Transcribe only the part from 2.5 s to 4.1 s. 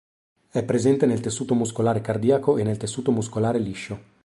e nel tessuto muscolare liscio.